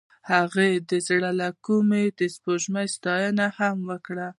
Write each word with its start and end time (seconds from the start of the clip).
هغې 0.31 0.71
د 0.89 0.91
زړه 1.07 1.31
له 1.41 1.49
کومې 1.65 2.03
د 2.19 2.21
سپوږمۍ 2.35 2.87
ستاینه 2.95 3.47
هم 3.57 3.77
وکړه. 3.89 4.27